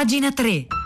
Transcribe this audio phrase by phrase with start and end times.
[0.00, 0.79] Pagina 3.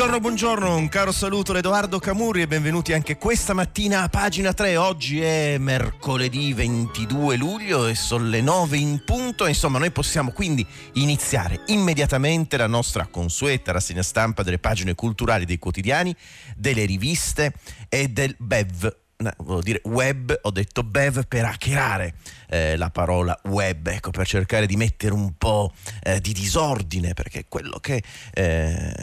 [0.00, 4.54] Buongiorno, buongiorno, un caro saluto da Edoardo Camurri e benvenuti anche questa mattina a pagina
[4.54, 4.78] 3.
[4.78, 9.46] Oggi è mercoledì 22 luglio e sono le 9 in punto.
[9.46, 15.58] Insomma, noi possiamo quindi iniziare immediatamente la nostra consueta rassegna stampa delle pagine culturali dei
[15.58, 16.16] quotidiani,
[16.56, 17.52] delle riviste
[17.90, 22.14] e del BEV no, volevo dire web, ho detto bev per hackerare
[22.48, 27.44] eh, la parola web, ecco, per cercare di mettere un po' eh, di disordine, perché
[27.48, 28.02] quello che,
[28.32, 28.94] eh,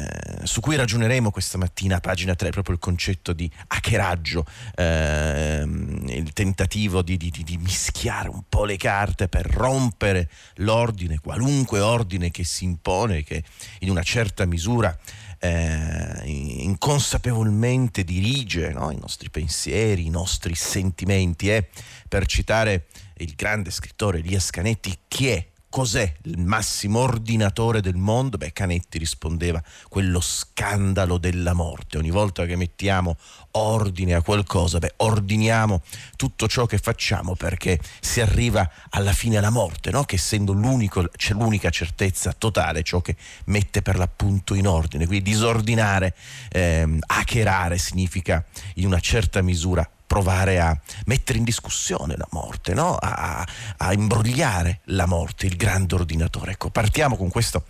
[0.44, 6.05] su cui ragioneremo questa mattina a pagina 3 è proprio il concetto di hackeraggio, ehm,
[6.08, 12.31] il tentativo di, di, di mischiare un po' le carte per rompere l'ordine, qualunque ordine
[12.31, 13.44] che si impone, che
[13.80, 14.97] in una certa misura
[15.39, 16.22] eh,
[16.67, 18.91] inconsapevolmente dirige no?
[18.91, 21.50] i nostri pensieri, i nostri sentimenti.
[21.50, 21.69] E
[22.08, 25.47] per citare il grande scrittore Elias Canetti, chi è
[25.78, 28.38] cos'è il massimo ordinatore del mondo?
[28.38, 32.00] Beh, Canetti rispondeva quello scandalo della morte.
[32.00, 33.16] Ogni volta che mettiamo
[33.52, 35.83] ordine a qualcosa, beh, ordiniamo
[36.16, 40.03] tutto ciò che facciamo perché si arriva alla fine alla morte, no?
[40.03, 45.05] che essendo l'unica certezza totale, ciò che mette per l'appunto in ordine.
[45.05, 46.16] Quindi disordinare,
[46.50, 48.44] ehm, hackerare significa
[48.78, 52.95] in una certa misura provare a mettere in discussione la morte, no?
[52.95, 53.45] a,
[53.77, 56.53] a, imbrogliare la morte, il grande ordinatore.
[56.53, 57.61] Ecco, partiamo con, questa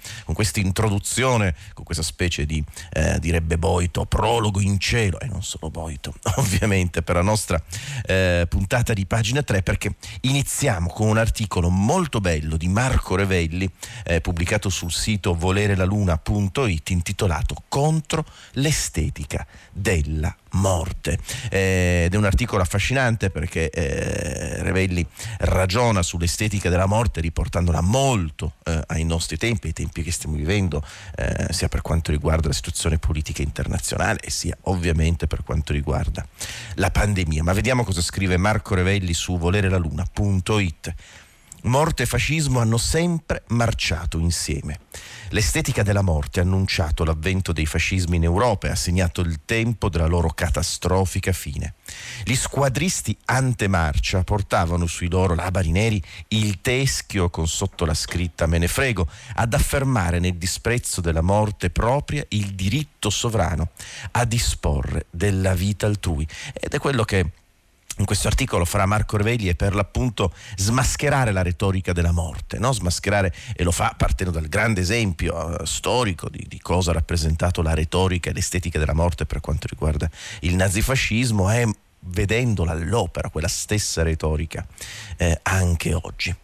[0.59, 6.13] introduzione, con questa specie di, eh, direbbe Boito, prologo in cielo, e non solo Boito,
[6.37, 7.61] ovviamente, per la nostra
[8.05, 13.69] eh, puntata di pagina 3, perché iniziamo con un articolo molto bello di Marco Revelli,
[14.05, 21.17] eh, pubblicato sul sito volerelaluna.it, intitolato Contro l'estetica della morte.
[21.49, 25.05] Eh, ed è un articolo affascinante perché eh, Revelli
[25.39, 30.83] ragiona sull'estetica della morte riportandola molto eh, ai nostri tempi, ai tempi che stiamo vivendo,
[31.15, 36.25] eh, sia per quanto riguarda la situazione politica internazionale e sia ovviamente per quanto riguarda
[36.75, 37.43] la pandemia.
[37.43, 40.93] Ma vediamo cosa scrive Marco Revelli su volerelaluna.it.
[41.63, 44.79] Morte e fascismo hanno sempre marciato insieme.
[45.31, 49.89] L'estetica della morte ha annunciato l'avvento dei fascismi in Europa e ha segnato il tempo
[49.89, 51.73] della loro catastrofica fine.
[52.23, 58.57] Gli squadristi antemarcia portavano sui loro labari neri il teschio con sotto la scritta me
[58.57, 63.71] ne frego, ad affermare nel disprezzo della morte propria il diritto sovrano
[64.11, 66.25] a disporre della vita altrui.
[66.53, 67.31] Ed è quello che
[67.97, 72.71] in questo articolo farà Marco Revelli è per l'appunto smascherare la retorica della morte, no?
[72.71, 77.61] smascherare e lo fa partendo dal grande esempio uh, storico di, di, cosa ha rappresentato
[77.61, 80.09] la retorica e l'estetica della morte per quanto riguarda
[80.41, 81.67] il nazifascismo e
[81.99, 84.65] vedendola all'opera, quella stessa retorica
[85.17, 86.35] eh, anche oggi.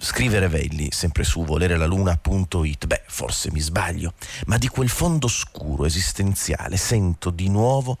[0.00, 4.14] Scrive Revelli, sempre su volerellaluna.it, beh, forse mi sbaglio,
[4.46, 7.98] ma di quel fondo scuro esistenziale sento di nuovo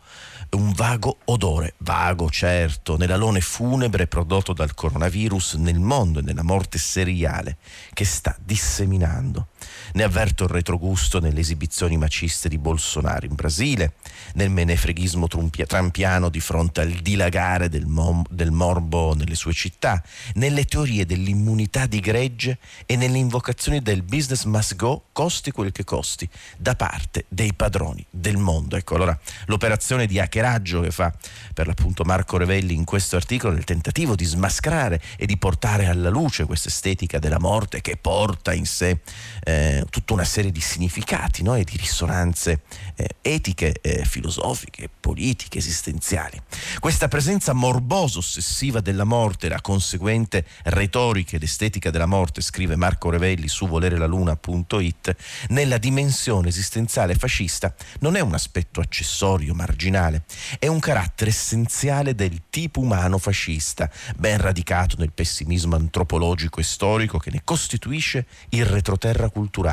[0.50, 6.78] un vago odore, vago certo, nell'alone funebre prodotto dal coronavirus nel mondo e nella morte
[6.78, 7.58] seriale
[7.92, 9.48] che sta disseminando.
[9.92, 13.94] Ne avverto il retrogusto nelle esibizioni maciste di Bolsonaro in Brasile,
[14.34, 15.26] nel menefreghismo
[15.66, 20.02] trampiano di fronte al dilagare del, mom- del morbo nelle sue città,
[20.34, 25.84] nelle teorie dell'immunità di gregge e nelle invocazioni del business must go, costi quel che
[25.84, 28.76] costi, da parte dei padroni del mondo.
[28.76, 31.12] Ecco allora l'operazione di hackeraggio che fa
[31.54, 36.08] per l'appunto Marco Revelli in questo articolo nel tentativo di smascherare e di portare alla
[36.08, 39.00] luce questa estetica della morte che porta in sé
[39.42, 41.54] eh, tutta una serie di significati no?
[41.54, 42.62] e di risonanze
[42.94, 46.40] eh, etiche, eh, filosofiche, politiche, esistenziali.
[46.78, 53.10] Questa presenza morbosa, ossessiva della morte, la conseguente retorica ed estetica della morte, scrive Marco
[53.10, 55.16] Revelli su volerelaluna.it,
[55.48, 60.24] nella dimensione esistenziale fascista non è un aspetto accessorio, marginale,
[60.58, 67.18] è un carattere essenziale del tipo umano fascista, ben radicato nel pessimismo antropologico e storico
[67.18, 69.67] che ne costituisce il retroterra culturale.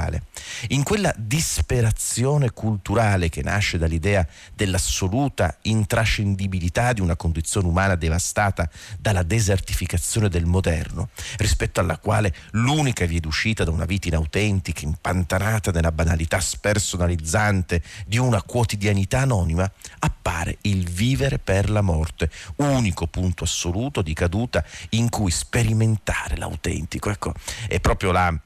[0.70, 8.70] In quella disperazione culturale che nasce dall'idea dell'assoluta intrascendibilità di una condizione umana devastata
[9.00, 15.72] dalla desertificazione del moderno, rispetto alla quale l'unica via d'uscita da una vita inautentica, impantanata
[15.72, 19.70] nella banalità spersonalizzante di una quotidianità anonima,
[20.00, 27.10] appare il vivere per la morte, unico punto assoluto di caduta in cui sperimentare l'autentico.
[27.10, 27.34] Ecco,
[27.68, 28.38] è proprio la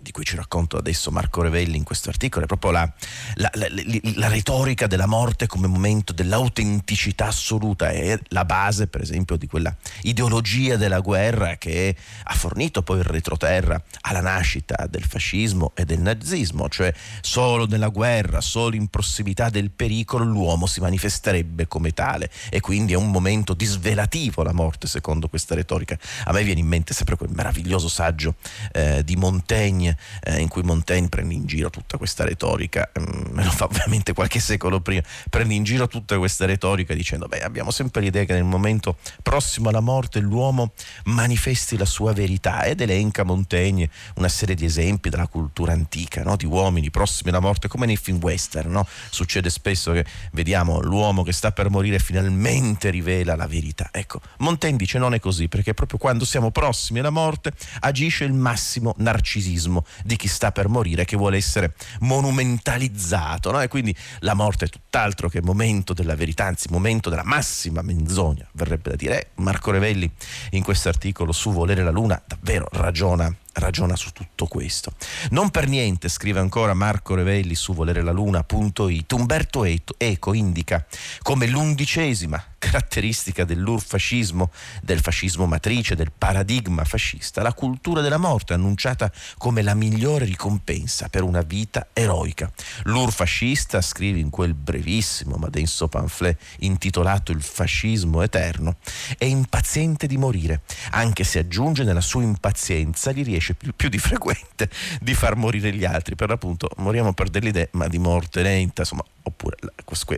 [0.00, 2.92] di cui ci racconta adesso Marco Revelli in questo articolo, è proprio la,
[3.34, 3.66] la, la,
[4.14, 9.74] la, retorica della morte come momento dell'autenticità assoluta, è la base per esempio di quella
[10.02, 16.00] ideologia della guerra che ha fornito poi il retroterra alla nascita del fascismo e del
[16.00, 22.30] nazismo, cioè solo nella guerra, solo in prossimità del pericolo l'uomo si manifesterebbe come tale
[22.50, 25.98] e quindi è un momento disvelativo la morte secondo questa retorica.
[26.24, 28.36] A me viene in mente sempre quel meraviglioso saggio
[28.72, 32.90] eh, di Montaigne Montaigne, eh, in cui Montaigne prende in giro tutta questa retorica,
[33.30, 37.42] me lo fa ovviamente qualche secolo prima, prende in giro tutta questa retorica dicendo, beh,
[37.42, 40.72] abbiamo sempre l'idea che nel momento prossimo alla morte l'uomo
[41.04, 46.36] manifesti la sua verità ed elenca Montaigne una serie di esempi della cultura antica, no?
[46.36, 48.86] di uomini prossimi alla morte, come nei film western, no?
[49.10, 53.88] succede spesso che vediamo l'uomo che sta per morire finalmente rivela la verità.
[53.90, 58.32] Ecco, Montaigne dice non è così, perché proprio quando siamo prossimi alla morte agisce il
[58.32, 63.60] massimo narcisismo narcisismo di chi sta per morire che vuole essere monumentalizzato no?
[63.60, 68.46] e quindi la morte è tutt'altro che momento della verità anzi momento della massima menzogna
[68.52, 70.10] verrebbe da dire eh, Marco Revelli
[70.50, 74.92] in questo articolo su Volere la Luna davvero ragiona ragiona su tutto questo.
[75.30, 80.84] Non per niente, scrive ancora Marco Revelli su volerellaluna.it, Umberto Eco indica
[81.22, 84.50] come l'undicesima caratteristica dell'urfascismo,
[84.82, 91.08] del fascismo matrice, del paradigma fascista, la cultura della morte annunciata come la migliore ricompensa
[91.08, 92.50] per una vita eroica.
[92.84, 98.76] L'urfascista, scrive in quel brevissimo ma denso pamphlet intitolato Il fascismo eterno,
[99.16, 103.98] è impaziente di morire, anche se aggiunge nella sua impazienza gli riesce più, più di
[103.98, 104.68] frequente
[105.00, 108.82] di far morire gli altri, per l'appunto moriamo per delle idee ma di morte lenta,
[108.82, 109.56] insomma oppure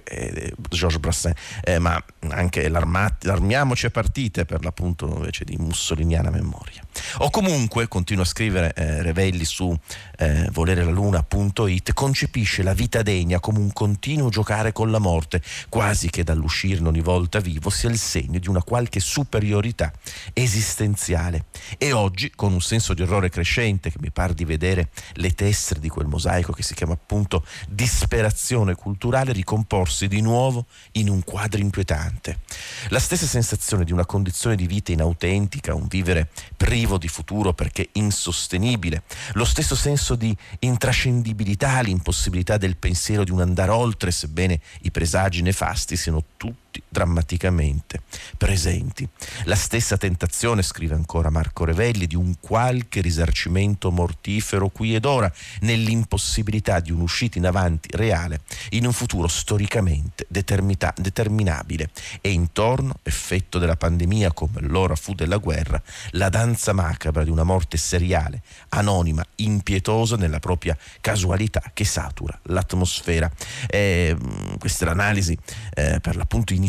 [0.05, 6.83] eh, Georges Brassens, eh, ma anche l'armiamoci a partite per l'appunto invece di mussoliniana memoria.
[7.19, 9.77] O comunque, continua a scrivere eh, Revelli su
[10.19, 16.25] eh, volerelaluna.it, concepisce la vita degna come un continuo giocare con la morte, quasi che
[16.25, 19.93] dall'uscirne ogni volta vivo sia il segno di una qualche superiorità
[20.33, 21.47] esistenziale.
[21.79, 25.81] E oggi, con un senso di orrore crescente, che mi par di vedere le tessere
[25.81, 28.98] di quel mosaico che si chiama appunto disperazione culturale,
[29.33, 32.41] ricomporsi di nuovo in un quadro inquietante.
[32.89, 37.89] La stessa sensazione di una condizione di vita inautentica, un vivere privo di futuro perché
[37.93, 39.03] insostenibile,
[39.35, 45.43] lo stesso senso di intrascendibilità, l'impossibilità del pensiero di un andare oltre, sebbene i presagi
[45.43, 48.03] nefasti siano tutti tutti drammaticamente
[48.37, 49.07] presenti.
[49.45, 55.33] La stessa tentazione, scrive ancora Marco Revelli, di un qualche risarcimento mortifero qui ed ora,
[55.61, 58.41] nell'impossibilità di un'uscita in avanti reale
[58.71, 61.91] in un futuro storicamente determinabile
[62.21, 65.81] e intorno, effetto della pandemia come l'ora fu della guerra,
[66.13, 73.31] la danza macabra di una morte seriale, anonima, impietosa nella propria casualità che satura l'atmosfera.
[73.67, 74.17] Eh,
[74.59, 75.37] questa è l'analisi
[75.75, 76.68] eh, per l'appunto iniziale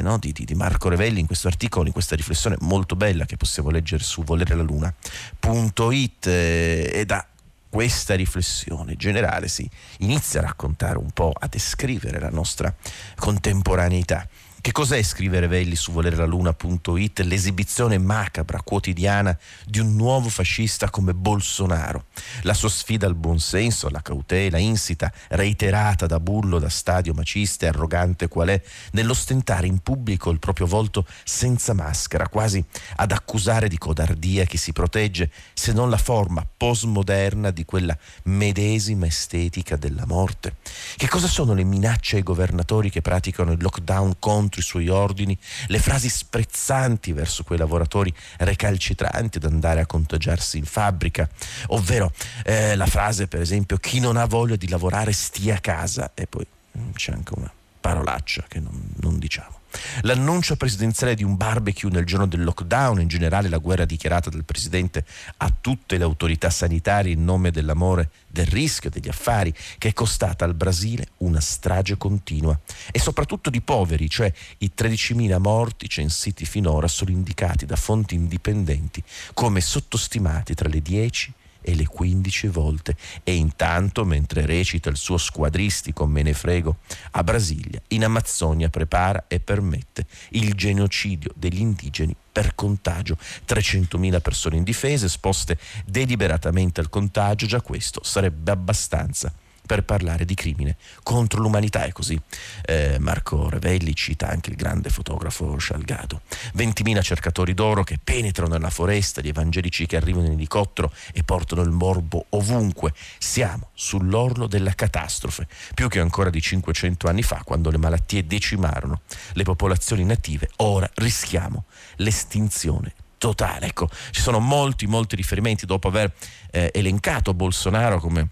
[0.00, 0.18] no?
[0.18, 4.02] di, di, Marco Revelli in questo articolo, in questa riflessione molto bella che possiamo leggere
[4.02, 7.26] su volerellaluna.it eh, e da
[7.68, 9.68] questa riflessione generale si
[9.98, 12.74] inizia a raccontare un po', a descrivere la nostra
[13.16, 14.26] contemporaneità.
[14.60, 17.20] Che cos'è scrivere Velli su volerlaluna.it?
[17.20, 22.06] L'esibizione macabra quotidiana di un nuovo fascista come Bolsonaro.
[22.42, 27.68] La sua sfida al buonsenso, alla cautela, insita, reiterata da bullo, da stadio macista e
[27.68, 28.60] arrogante qual è,
[28.92, 32.62] nell'ostentare in pubblico il proprio volto senza maschera, quasi
[32.96, 39.06] ad accusare di codardia chi si protegge, se non la forma postmoderna di quella medesima
[39.06, 40.56] estetica della morte.
[40.96, 44.88] Che cosa sono le minacce ai governatori che praticano il lockdown contro contro i suoi
[44.88, 51.28] ordini, le frasi sprezzanti verso quei lavoratori recalcitranti ad andare a contagiarsi in fabbrica,
[51.68, 52.12] ovvero
[52.44, 56.26] eh, la frase per esempio chi non ha voglia di lavorare stia a casa e
[56.26, 56.46] poi
[56.78, 59.57] mm, c'è anche una parolaccia che non, non diciamo.
[60.02, 64.44] L'annuncio presidenziale di un barbecue nel giorno del lockdown, in generale la guerra dichiarata dal
[64.44, 65.04] presidente
[65.38, 70.44] a tutte le autorità sanitarie in nome dell'amore, del rischio, degli affari, che è costata
[70.44, 72.58] al Brasile una strage continua.
[72.90, 79.02] E soprattutto di poveri, cioè i 13.000 morti censiti finora sono indicati da fonti indipendenti
[79.34, 82.96] come sottostimati tra le 10 e le 15 volte.
[83.24, 86.78] E intanto mentre recita il suo squadristico Me ne frego
[87.12, 93.16] a Brasilia in Amazzonia prepara e permette il genocidio degli indigeni per contagio.
[93.46, 97.46] 300.000 persone indifese esposte deliberatamente al contagio.
[97.46, 99.32] Già questo sarebbe abbastanza
[99.68, 101.84] per parlare di crimine contro l'umanità.
[101.84, 102.18] È così
[102.64, 106.22] eh, Marco Revelli cita anche il grande fotografo Scialgado.
[106.56, 111.60] 20.000 cercatori d'oro che penetrano nella foresta, gli evangelici che arrivano in elicottero e portano
[111.60, 112.94] il morbo ovunque.
[113.18, 119.02] Siamo sull'orlo della catastrofe, più che ancora di 500 anni fa, quando le malattie decimarono
[119.34, 120.48] le popolazioni native.
[120.56, 121.64] Ora rischiamo
[121.96, 123.66] l'estinzione totale.
[123.66, 126.10] Ecco, ci sono molti, molti riferimenti dopo aver
[126.50, 128.30] eh, elencato Bolsonaro come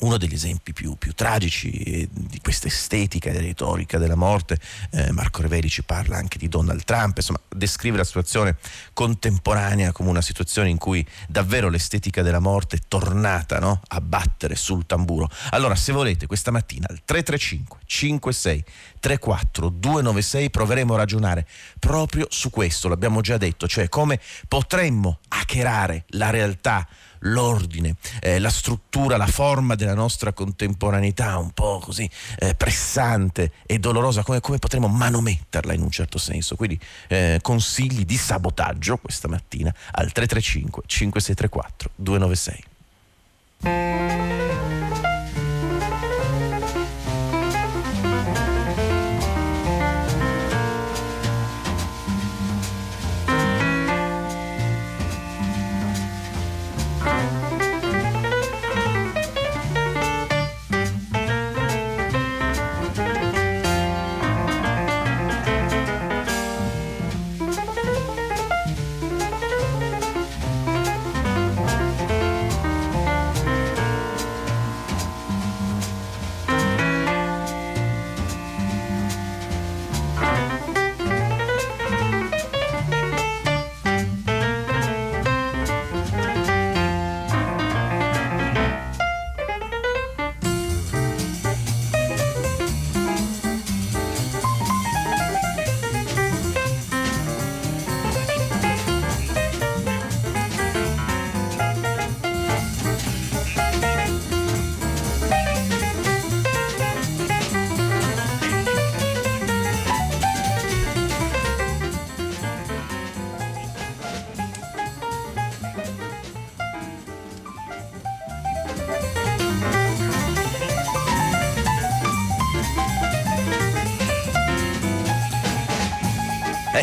[0.00, 4.58] uno degli esempi più, più tragici eh, di questa estetica e retorica della morte,
[4.90, 8.56] eh, Marco Reveri ci parla anche di Donald Trump, insomma descrive la situazione
[8.92, 13.80] contemporanea come una situazione in cui davvero l'estetica della morte è tornata no?
[13.88, 15.28] a battere sul tamburo.
[15.50, 18.64] Allora se volete questa mattina al 335 56
[19.00, 21.46] 34 296 proveremo a ragionare
[21.78, 26.86] proprio su questo, l'abbiamo già detto, cioè come potremmo hackerare la realtà
[27.20, 32.08] l'ordine, eh, la struttura, la forma della nostra contemporaneità un po' così
[32.38, 36.56] eh, pressante e dolorosa, come, come, potremmo manometterla in un certo senso.
[36.56, 42.64] Quindi eh, consigli di sabotaggio questa mattina al 335 5634 296.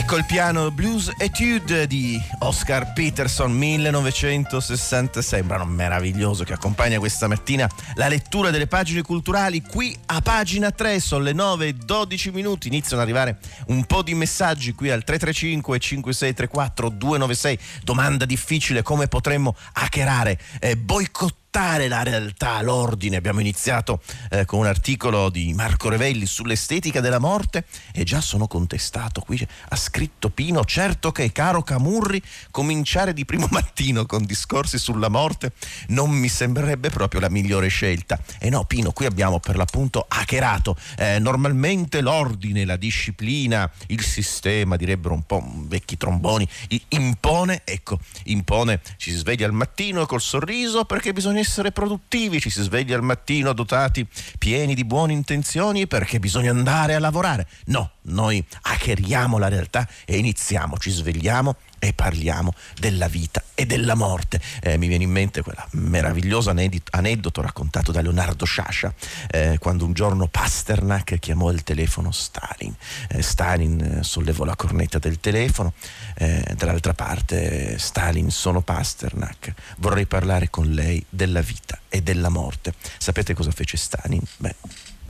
[0.05, 7.27] Ecco il piano Blues Etude di Oscar Peterson 1966, un brano meraviglioso che accompagna questa
[7.27, 12.29] mattina la lettura delle pagine culturali qui a pagina 3, sono le 9 e 12
[12.29, 18.83] minuti, iniziano ad arrivare un po' di messaggi qui al 335 5634 296, domanda difficile
[18.83, 23.15] come potremmo hackerare, eh, boicottare accettare la realtà, l'ordine.
[23.15, 28.45] Abbiamo iniziato eh, con un articolo di Marco Revelli sull'estetica della morte e già sono
[28.45, 29.21] contestato.
[29.21, 32.21] Qui ha scritto Pino, certo che caro Camurri,
[32.51, 35.53] cominciare di primo mattino con discorsi sulla morte
[35.87, 38.19] non mi sembrerebbe proprio la migliore scelta.
[38.37, 40.75] E no, Pino, qui abbiamo per l'appunto hackerato.
[40.97, 46.45] Eh, normalmente l'ordine, la disciplina, il sistema, direbbero un po' vecchi tromboni,
[46.89, 52.49] impone, ecco, impone, ci si sveglia al mattino col sorriso perché bisogna essere produttivi, ci
[52.49, 54.05] si sveglia al mattino dotati,
[54.37, 57.47] pieni di buone intenzioni perché bisogna andare a lavorare.
[57.65, 63.95] No, noi hackeriamo la realtà e iniziamo, ci svegliamo e parliamo della vita e della
[63.95, 64.39] morte.
[64.61, 66.53] Eh, mi viene in mente quella meravigliosa
[66.91, 68.93] aneddoto raccontato da Leonardo Sciascia
[69.29, 72.75] eh, quando un giorno Pasternak chiamò al telefono Stalin.
[73.09, 75.73] Eh, Stalin eh, sollevò la cornetta del telefono,
[76.15, 82.73] eh, dall'altra parte Stalin sono Pasternak, vorrei parlare con lei della vita e della morte.
[82.97, 84.21] Sapete cosa fece Stalin?
[84.37, 84.55] Beh,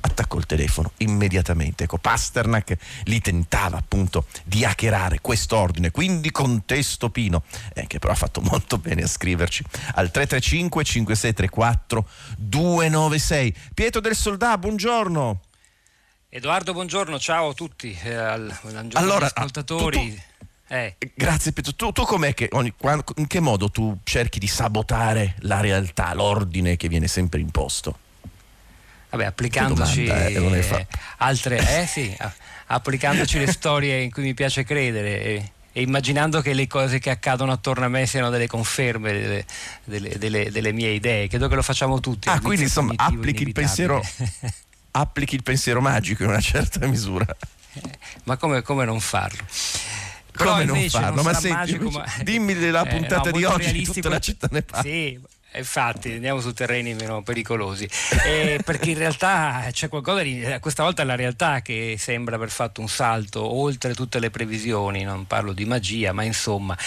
[0.05, 1.83] attaccò il telefono immediatamente.
[1.83, 7.43] Ecco, Pasternak li tentava appunto di hackerare quest'ordine, quindi contesto Pino,
[7.73, 9.63] eh, che però ha fatto molto bene a scriverci
[9.95, 12.07] al 335 5634
[12.37, 13.55] 296.
[13.73, 15.41] Pietro del Soldà, buongiorno.
[16.29, 18.53] Edoardo, buongiorno, ciao a tutti, eh, al,
[18.93, 19.97] allora, ascoltatori.
[19.97, 20.21] Tu, tu...
[20.67, 20.97] Eh.
[21.13, 21.73] Grazie Pietro.
[21.75, 22.73] Tu, tu com'è che ogni,
[23.15, 27.99] in che modo tu cerchi di sabotare la realtà, l'ordine che viene sempre imposto?
[29.15, 32.15] Vabbè, applicandoci domanda, eh, altre, eh sì,
[32.67, 37.09] applicandoci le storie in cui mi piace credere e, e, immaginando che le cose che
[37.09, 39.45] accadono attorno a me siano delle conferme delle,
[39.85, 41.29] delle, delle, delle mie idee.
[41.29, 42.27] Credo che lo facciamo tutti.
[42.27, 44.03] Ah, quindi insomma applichi il, pensiero,
[44.91, 47.25] applichi il pensiero magico in una certa misura.
[47.73, 47.81] Eh,
[48.25, 49.43] ma come, come non farlo?
[50.35, 51.15] Come non farlo?
[51.15, 52.05] Non ma senti, magico, ma...
[52.21, 54.81] dimmi la puntata eh, di oggi, tutta la città ne parla.
[54.81, 55.17] Sì,
[55.57, 57.87] infatti andiamo su terreni meno pericolosi,
[58.25, 60.43] eh, perché in realtà c'è qualcosa di...
[60.59, 65.03] questa volta è la realtà che sembra aver fatto un salto oltre tutte le previsioni,
[65.03, 66.77] non parlo di magia, ma insomma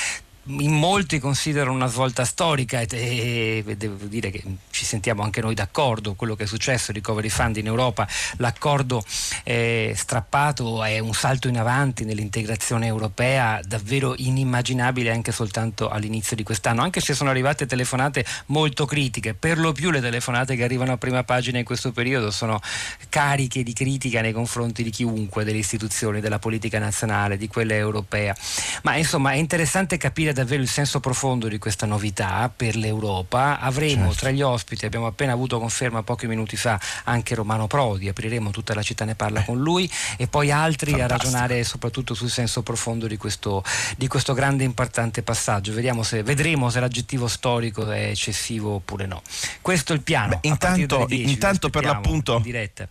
[0.49, 6.14] in molti considerano una svolta storica e, devo dire che ci sentiamo anche noi d'accordo
[6.14, 9.05] quello che è successo Recovery Fund in Europa l'accordo
[9.45, 16.43] eh, strappato è un salto in avanti nell'integrazione europea davvero inimmaginabile anche soltanto all'inizio di
[16.43, 19.35] quest'anno anche se sono arrivate telefonate molto critiche.
[19.35, 22.61] Per lo più le telefonate che arrivano a prima pagina in questo periodo sono
[23.09, 28.35] cariche di critica nei confronti di chiunque delle istituzioni della politica nazionale di quella europea.
[28.83, 33.59] Ma insomma è interessante capire davvero il senso profondo di questa novità per l'Europa.
[33.59, 34.21] Avremo certo.
[34.21, 38.73] tra gli ospiti, abbiamo appena avuto conferma pochi minuti fa, anche Romano Prodi, apriremo tutta
[38.73, 39.45] la città ne parla eh.
[39.45, 41.02] con lui e poi altri Fantastico.
[41.02, 43.64] a ragionare soprattutto sul senso profondo di questo,
[43.97, 45.73] di questo grande e importante passaggio.
[46.02, 49.23] Se, vedremo se l'aggettivo storico è eccessivo oppure no.
[49.61, 50.38] Questo è il piano.
[50.40, 52.40] Beh, intanto, 10, intanto per l'appunto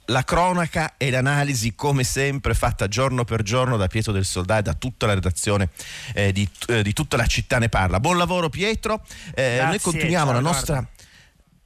[0.05, 4.61] la cronaca e l'analisi come sempre fatta giorno per giorno da Pietro del Soldà e
[4.63, 5.69] da tutta la redazione
[6.13, 8.00] eh, di, eh, di tutta la città città ne parla.
[8.00, 9.01] Buon lavoro Pietro,
[9.36, 10.74] eh, noi continuiamo la nostra...
[10.74, 10.96] Guarda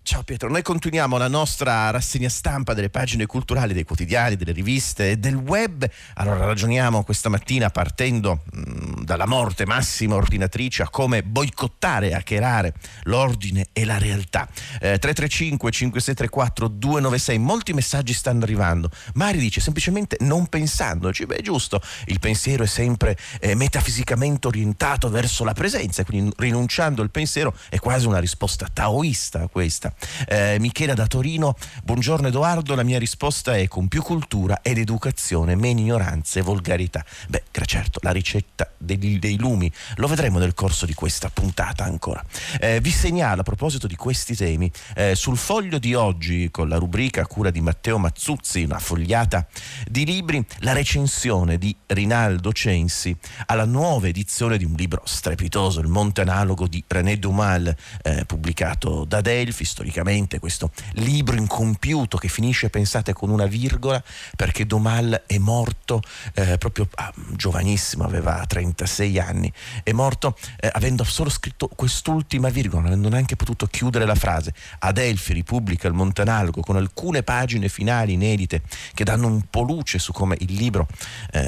[0.04, 5.12] Ciao Pietro, noi continuiamo la nostra rassegna stampa delle pagine culturali, dei quotidiani, delle riviste
[5.12, 5.88] e del web.
[6.16, 12.16] Allora ragioniamo questa mattina partendo mh, mm, dalla morte massima ordinatrice a come boicottare e
[12.16, 14.50] hackerare l'ordine e la realtà.
[14.82, 18.90] Eh, 335 5634 296, molti messaggi stanno arrivando.
[19.14, 25.44] Mari dice semplicemente non pensandoci, beh giusto, il pensiero è sempre eh, metafisicamente orientato verso
[25.44, 29.91] la presenza, quindi rinunciando al pensiero è quasi una risposta taoista questa.
[30.28, 35.56] Eh, Michela da Torino, buongiorno Edoardo, la mia risposta è con più cultura ed educazione,
[35.56, 37.04] meno ignoranza e volgarità.
[37.28, 42.24] Beh, certo, la ricetta dei, dei, lumi lo vedremo nel corso di questa puntata ancora.
[42.60, 46.78] Eh, vi segnalo a proposito di questi temi, eh, sul foglio di oggi con la
[46.78, 49.48] rubrica a cura di Matteo Mazzuzzi, una fogliata
[49.88, 55.88] di libri, la recensione di Rinaldo Censi alla nuova edizione di un libro strepitoso, Il
[55.88, 62.70] Monte Analogo di René Dumal, eh, pubblicato da Delphi, storicamente questo libro incompiuto che finisce,
[62.70, 64.02] pensate, con una virgola,
[64.36, 66.02] perché Domal è morto
[66.36, 69.52] eh, proprio ah, giovanissimo, aveva 36 anni,
[69.84, 74.54] è morto eh, avendo solo scritto quest'ultima virgola, non avendo neanche potuto chiudere la frase.
[74.80, 78.62] Adelphi ripubblica il Montanalgo con alcune pagine finali inedite
[78.94, 80.88] che danno un po' luce su come il libro
[81.32, 81.40] eh,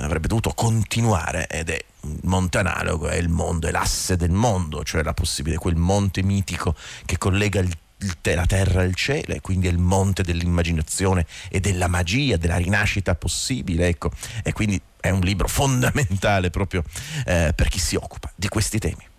[0.00, 1.84] avrebbe dovuto continuare ed è
[2.22, 6.74] monte analogo è il mondo, è l'asse del mondo, cioè la possibilità, quel monte mitico
[7.04, 7.76] che collega il
[8.22, 12.56] la terra e il cielo, e quindi è il monte dell'immaginazione e della magia, della
[12.56, 14.10] rinascita possibile, ecco.
[14.42, 16.82] E quindi è un libro fondamentale proprio
[17.24, 19.12] eh, per chi si occupa di questi temi.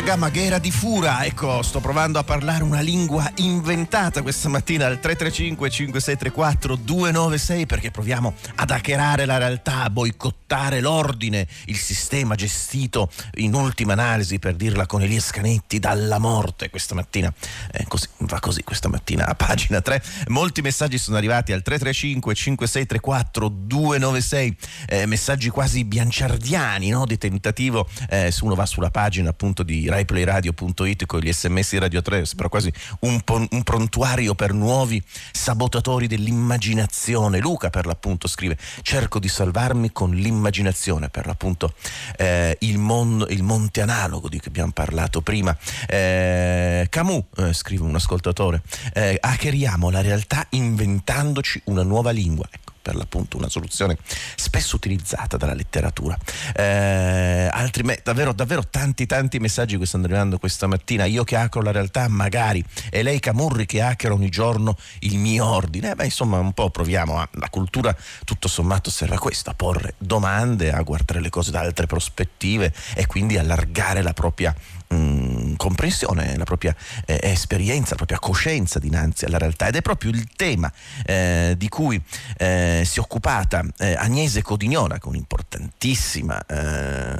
[0.00, 4.98] Aga Maghera di Fura, ecco, sto provando a parlare una lingua inventata questa mattina al
[4.98, 13.10] 335 5634 296 perché proviamo ad hackerare la realtà, a boicottare l'ordine, il sistema gestito
[13.34, 17.30] in ultima analisi, per dirla con Elias Canetti, dalla morte questa mattina.
[17.70, 20.02] Eh, così, va così questa mattina a pagina 3.
[20.28, 24.56] Molti messaggi sono arrivati al 335 5634 296,
[24.88, 27.04] eh, messaggi quasi bianciardiani, no?
[27.04, 31.78] di tentativo, eh, se uno va sulla pagina appunto di raiplayradio.it con gli sms di
[31.78, 37.38] Radio 3, sembra quasi un, un, prontuario per nuovi sabotatori dell'immaginazione.
[37.38, 41.74] Luca per l'appunto scrive cerco di salvarmi con l'immaginazione, per l'appunto
[42.16, 45.56] eh, il, mon, il, monte analogo di cui abbiamo parlato prima.
[45.86, 48.62] Eh, Camus, eh, scrive un ascoltatore,
[48.94, 52.48] eh, hackeriamo la realtà inventandoci una nuova lingua.
[52.50, 53.96] Ecco per l'appunto una soluzione
[54.36, 56.16] spesso utilizzata dalla letteratura.
[56.54, 61.04] Eh, altri me- davvero, davvero tanti tanti messaggi che stanno arrivando questa mattina.
[61.04, 65.46] Io che hackero la realtà, magari, e lei Camurri che hackera ogni giorno il mio
[65.46, 65.94] ordine.
[65.94, 69.94] Beh, insomma, un po' proviamo a la cultura tutto sommato serve a questo, a porre
[69.98, 74.54] domande, a guardare le cose da altre prospettive e quindi allargare la propria
[74.88, 75.29] mh, mm,
[75.60, 79.68] comprensione, la propria eh, esperienza, la propria coscienza dinanzi alla realtà.
[79.68, 80.72] Ed è proprio il tema
[81.04, 82.00] eh, di cui
[82.38, 87.14] eh, si è occupata eh, Agnese Codignola, che è un'importantissima eh,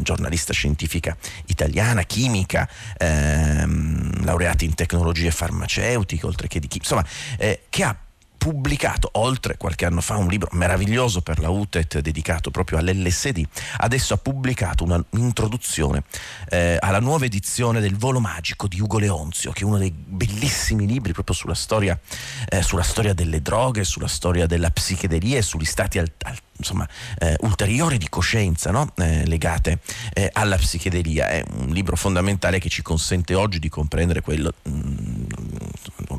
[0.00, 7.06] giornalista scientifica italiana, chimica, ehm, laureata in tecnologie farmaceutiche, oltre che di chimica, insomma,
[7.38, 7.96] eh, che ha
[8.44, 13.42] pubblicato oltre qualche anno fa un libro meraviglioso per la UTET dedicato proprio all'LSD,
[13.78, 16.02] adesso ha pubblicato un'introduzione
[16.50, 20.86] eh, alla nuova edizione del Volo Magico di Ugo Leonzio, che è uno dei bellissimi
[20.86, 21.98] libri proprio sulla storia,
[22.46, 26.88] eh, sulla storia delle droghe, sulla storia della psichedelia e sugli stati al, al insomma,
[27.18, 28.92] eh, ulteriori di coscienza no?
[28.96, 29.80] eh, legate
[30.12, 31.28] eh, alla psichedelia.
[31.28, 35.24] È un libro fondamentale che ci consente oggi di comprendere quello, mh, mm,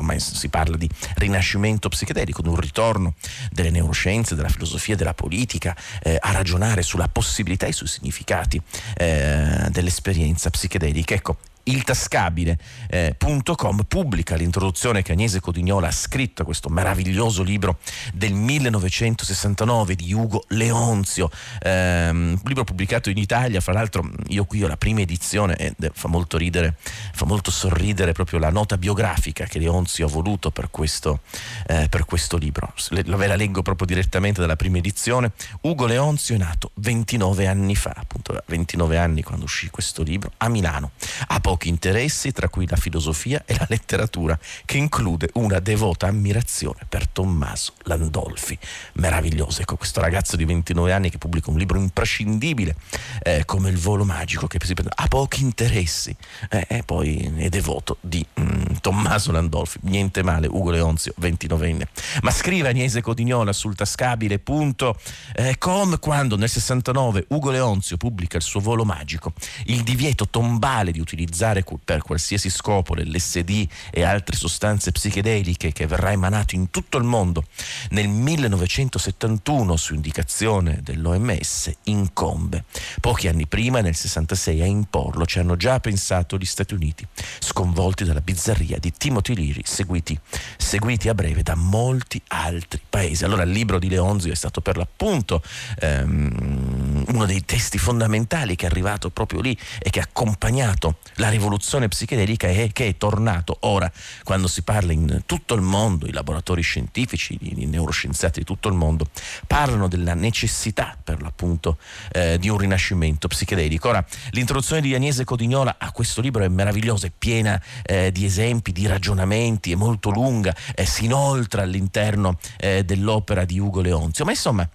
[0.05, 3.15] ormai si parla di rinascimento psichedelico, di un ritorno
[3.51, 8.61] delle neuroscienze, della filosofia, della politica eh, a ragionare sulla possibilità e sui significati
[8.95, 11.15] eh, dell'esperienza psichedelica.
[11.15, 17.77] Ecco, iltascabile.com eh, pubblica l'introduzione che Agnese Codignola ha scritto a questo meraviglioso libro
[18.13, 21.29] del 1969 di Ugo Leonzio,
[21.61, 26.07] ehm, libro pubblicato in Italia, fra l'altro io qui ho la prima edizione e fa
[26.07, 26.75] molto ridere,
[27.13, 31.21] fa molto sorridere proprio la nota biografica che Leonzio ha voluto per questo,
[31.67, 32.73] eh, per questo libro.
[32.91, 35.31] ve la leggo proprio direttamente dalla prima edizione.
[35.61, 40.49] Ugo Leonzio è nato 29 anni fa, appunto 29 anni quando uscì questo libro, a
[40.49, 40.91] Milano.
[41.27, 46.79] A pochi interessi, tra cui la filosofia e la letteratura, che include una devota ammirazione
[46.87, 48.59] per Tommaso Landolfi.
[48.95, 52.75] Meraviglioso, ecco questo ragazzo di 29 anni che pubblica un libro imprescindibile
[53.23, 54.59] eh, come Il volo magico, che
[54.95, 56.13] ha pochi interessi
[56.49, 59.79] eh, e poi è devoto di mm, Tommaso Landolfi.
[59.83, 61.83] Niente male, Ugo Leonzio, 29enne.
[62.21, 68.83] Ma scrive Agnese Codignola sul tascabile.com quando nel 69 Ugo Leonzio pubblica il suo volo
[68.83, 69.31] magico,
[69.67, 75.85] il divieto tombale di utilizzare utilizzare per qualsiasi scopo l'LSD e altre sostanze psichedeliche che
[75.85, 77.43] verrà emanato in tutto il mondo
[77.89, 82.63] nel 1971 su indicazione dell'OMS incombe.
[82.99, 87.05] Pochi anni prima, nel 66, a imporlo ci hanno già pensato gli Stati Uniti,
[87.39, 90.17] sconvolti dalla bizzarria di Timothy Leary, seguiti,
[90.57, 93.23] seguiti a breve da molti altri paesi.
[93.23, 95.41] Allora il libro di Leonzio è stato per l'appunto
[95.81, 96.74] um,
[97.07, 101.87] uno dei testi fondamentali che è arrivato proprio lì e che ha accompagnato la rivoluzione
[101.87, 103.91] psichedelica è che è tornato ora,
[104.23, 108.75] quando si parla in tutto il mondo, i laboratori scientifici, i neuroscienziati di tutto il
[108.75, 109.07] mondo,
[109.47, 111.77] parlano della necessità per l'appunto
[112.11, 113.89] eh, di un rinascimento psichedelico.
[113.89, 118.71] Ora, l'introduzione di Agnese Codignola a questo libro è meravigliosa, è piena eh, di esempi,
[118.71, 124.31] di ragionamenti, è molto lunga, eh, si inoltra all'interno eh, dell'opera di Ugo Leonzio, ma
[124.31, 124.67] insomma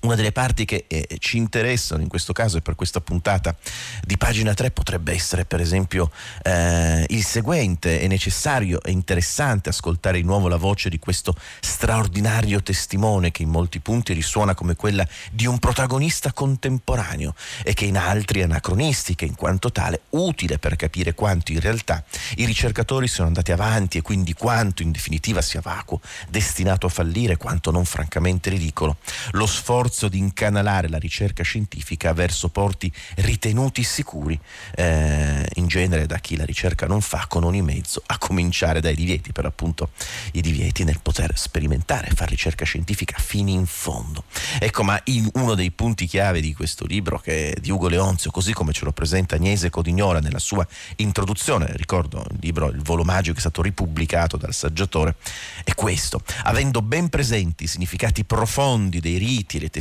[0.00, 3.54] una delle parti che eh, ci interessano in questo caso e per questa puntata
[4.02, 6.10] di pagina 3 potrebbe essere per esempio
[6.42, 12.62] eh, il seguente, è necessario e interessante ascoltare di nuovo la voce di questo straordinario
[12.62, 17.96] testimone che in molti punti risuona come quella di un protagonista contemporaneo e che in
[17.96, 22.02] altri è anacronistica in quanto tale utile per capire quanto in realtà
[22.36, 27.36] i ricercatori siano andati avanti e quindi quanto in definitiva sia vacuo, destinato a fallire,
[27.36, 28.96] quanto non francamente ridicolo.
[29.32, 34.38] Lo sforzo sforzo di incanalare la ricerca scientifica verso porti ritenuti sicuri,
[34.76, 38.94] eh, in genere da chi la ricerca non fa con ogni mezzo, a cominciare dai
[38.94, 39.90] divieti, per appunto
[40.32, 44.24] i divieti nel poter sperimentare, fare ricerca scientifica fino in fondo.
[44.60, 48.30] Ecco, ma in uno dei punti chiave di questo libro che è di Ugo Leonzio,
[48.30, 53.02] così come ce lo presenta Agnese Codignola nella sua introduzione, ricordo il libro Il volo
[53.02, 55.16] magico che è stato ripubblicato dal saggiatore,
[55.64, 59.78] è questo, avendo ben presenti i significati profondi dei riti le testimonianze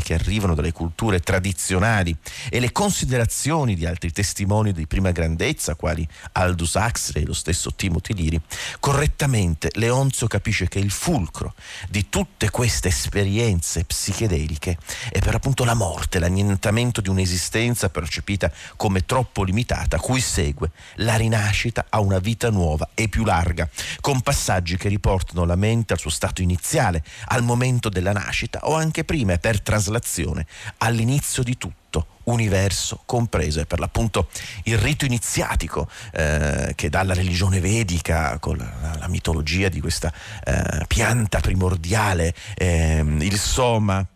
[0.00, 2.16] che arrivano dalle culture tradizionali
[2.48, 7.74] e le considerazioni di altri testimoni di prima grandezza, quali Aldous Huxley e lo stesso
[7.74, 8.40] Timothy Leary,
[8.80, 11.54] correttamente Leonzio capisce che il fulcro
[11.88, 14.78] di tutte queste esperienze psichedeliche
[15.10, 21.16] è per appunto la morte, l'annientamento di un'esistenza percepita come troppo limitata, cui segue la
[21.16, 23.68] rinascita a una vita nuova e più larga,
[24.00, 28.74] con passaggi che riportano la mente al suo stato iniziale, al momento della nascita o
[28.74, 30.46] anche prima prima e per traslazione
[30.78, 33.60] all'inizio di tutto universo compreso.
[33.60, 34.28] È per l'appunto
[34.64, 40.12] il rito iniziatico eh, che dalla religione vedica, con la, la mitologia di questa
[40.44, 44.06] eh, pianta primordiale, ehm, il soma,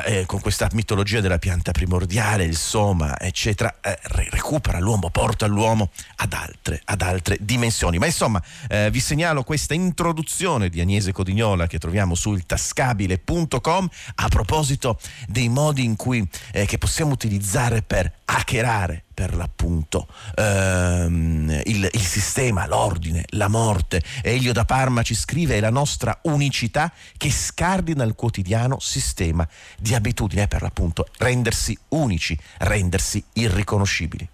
[0.00, 3.98] eh, con questa mitologia della pianta primordiale, il soma, eccetera, eh,
[4.30, 7.98] recupera l'uomo, porta l'uomo ad altre, ad altre dimensioni.
[7.98, 14.28] Ma insomma, eh, vi segnalo questa introduzione di Agnese Codignola che troviamo su iltascabile.com a
[14.28, 21.88] proposito dei modi in cui eh, che possiamo utilizzare per hackerare per l'appunto ehm, il,
[21.92, 24.02] il, sistema, l'ordine, la morte.
[24.22, 29.46] Elio da Parma ci scrive è la nostra unicità che scardina il quotidiano sistema
[29.78, 34.28] di abitudine per l'appunto rendersi unici, rendersi irriconoscibili.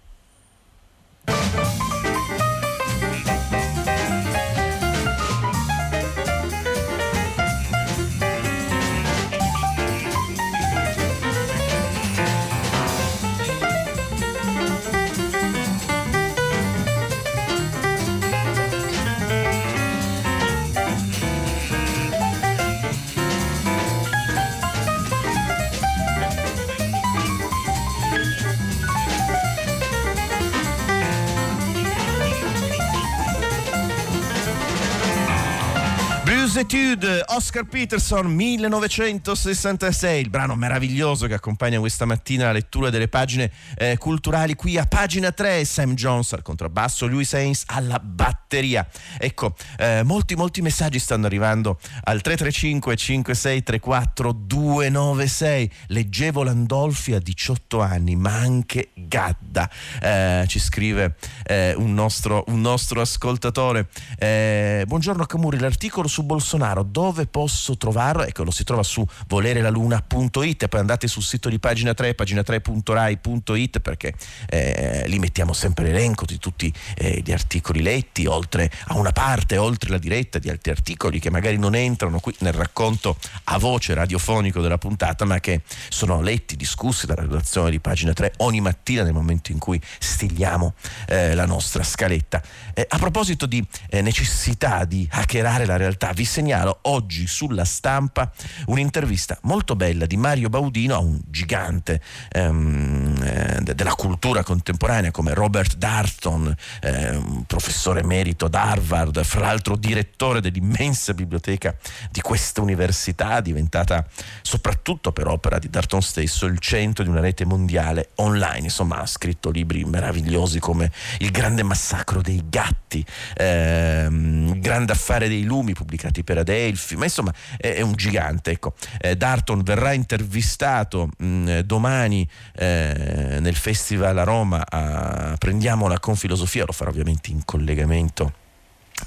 [36.59, 43.49] Etude, Oscar Peterson 1966, il brano meraviglioso che accompagna questa mattina la lettura delle pagine
[43.77, 48.85] eh, culturali qui a pagina 3, Sam Jones al contrabbasso, Louis Haynes alla batteria.
[49.17, 55.71] Ecco, eh, molti molti messaggi stanno arrivando al 335 5634 296.
[55.87, 59.69] Leggevo Landolfi a 18 anni, ma anche Gadda.
[60.01, 63.87] Eh, ci scrive eh, un nostro, un, nostro, ascoltatore.
[64.17, 68.23] Eh, buongiorno Camuri, l'articolo su Bolsonaro Bolsonaro, dove posso trovarlo?
[68.23, 74.15] Ecco, lo si trova su volerelaluna.it, poi andate sul sito di pagina 3, pagina3.rai.it perché
[74.47, 79.57] eh, lì mettiamo sempre l'elenco di tutti eh, gli articoli letti, oltre a una parte,
[79.57, 83.93] oltre la diretta di altri articoli che magari non entrano qui nel racconto a voce
[83.93, 89.03] radiofonico della puntata, ma che sono letti, discussi dalla redazione di pagina 3 ogni mattina
[89.03, 90.73] nel momento in cui stigliamo
[91.07, 92.41] eh, la nostra scaletta.
[92.73, 98.31] Eh, a proposito di eh, necessità di hackerare la realtà, vi segnalo oggi sulla stampa
[98.67, 105.33] un'intervista molto bella di Mario Baudino a un gigante ehm, eh, della cultura contemporanea come
[105.33, 111.75] Robert Darton, eh, professore emerito ad Harvard, fra l'altro direttore dell'immensa biblioteca
[112.11, 114.05] di questa università, diventata
[114.41, 118.65] soprattutto per opera di Darton stesso il centro di una rete mondiale online.
[118.65, 123.05] Insomma, ha scritto libri meravigliosi come Il grande massacro dei gatti,
[123.35, 128.51] ehm, Il grande affare dei lumi, pubblicati per Adelphi, ma insomma è, è un gigante.
[128.51, 128.73] Ecco.
[128.99, 136.65] Eh, Darton verrà intervistato mh, domani eh, nel Festival a Roma a Prendiamola con filosofia,
[136.65, 138.47] lo farà ovviamente in collegamento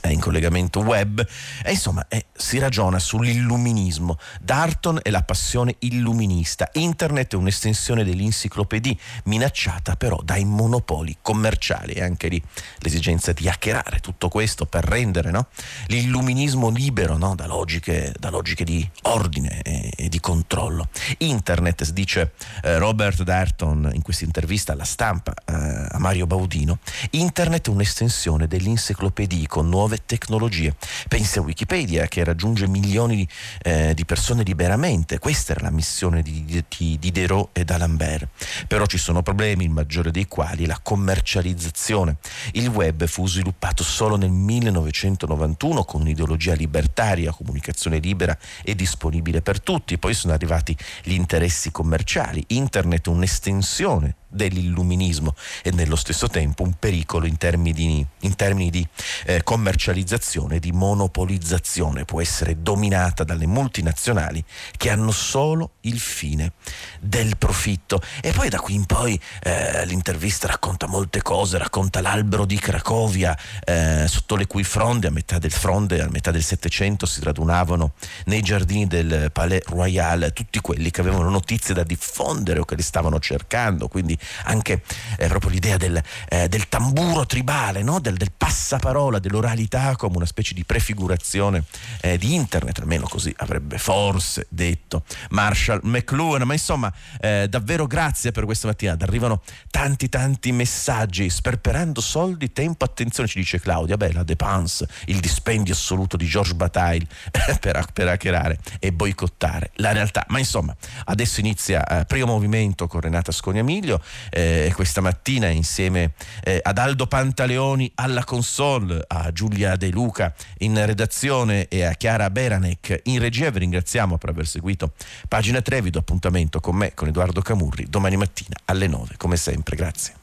[0.01, 1.25] è in collegamento web
[1.65, 4.19] e insomma eh, si ragiona sull'illuminismo.
[4.41, 12.03] Darton è la passione illuminista, internet è un'estensione dell'enciclopedia minacciata però dai monopoli commerciali e
[12.03, 12.43] anche lì
[12.79, 15.47] l'esigenza di hackerare tutto questo per rendere no?
[15.87, 17.35] l'illuminismo libero no?
[17.35, 20.89] da, logiche, da, logiche, di ordine e, e, di controllo.
[21.19, 26.79] Internet, dice eh, Robert Darton in questa intervista alla stampa eh, a Mario Baudino,
[27.11, 30.75] internet è un'estensione dell'enciclopedia con nuove nuove tecnologie.
[31.09, 33.29] Pensi a Wikipedia che raggiunge milioni di,
[33.63, 38.29] eh, di persone liberamente, questa era la missione di, di, di Diderot e d'Alembert.
[38.69, 42.17] Però ci sono problemi, il maggiore dei quali è la commercializzazione.
[42.53, 49.61] Il web fu sviluppato solo nel 1991 con un'ideologia libertaria, comunicazione libera e disponibile per
[49.61, 56.75] tutti, poi sono arrivati gli interessi commerciali, internet un'estensione dell'illuminismo e nello stesso tempo un
[56.79, 58.87] pericolo in termini di, in termini di
[59.27, 64.43] eh, commercializzazione, di monopolizzazione, può essere dominata dalle multinazionali
[64.77, 66.53] che hanno solo il fine
[67.01, 68.01] del profitto.
[68.21, 73.37] E poi da qui in poi eh, l'intervista racconta molte cose, racconta l'albero di Cracovia,
[73.65, 77.93] eh, sotto le cui fronde a metà del fronde, a metà del Settecento si radunavano
[78.27, 82.83] nei giardini del Palais Royal tutti quelli che avevano notizie da diffondere o che le
[82.83, 84.83] stavano cercando, quindi anche
[85.19, 88.01] eh, proprio l'idea del, eh, del tamburo tribale, no?
[88.01, 91.65] del, del, passaparola, dell'oralità come una specie di prefigurazione
[92.01, 98.33] eh, di internet, almeno così avrebbe forse detto Marshall McLuhan, ma insomma eh, davvero grazie
[98.33, 104.13] per questa mattina, arrivano tanti tanti messaggi, sperperando soldi, tempo, attenzione ci dice Claudia, beh
[104.13, 107.07] la dépense, il dispendio assoluto di George Bataille
[107.61, 113.01] per, per hackerare e boicottare la realtà, ma insomma adesso inizia eh, primo movimento con
[113.01, 119.91] Renata Scognamiglio, eh, questa mattina insieme eh, ad Aldo Pantaleoni alla console, a Giulia De
[119.91, 123.51] Luca in redazione e a Chiara Beranek in regia.
[123.51, 124.93] Vi ringraziamo per aver seguito
[125.29, 125.83] pagina 3.
[125.83, 129.77] Vi do appuntamento con me, con Edoardo Camurri, domani mattina alle 9, come sempre.
[129.77, 130.22] Grazie.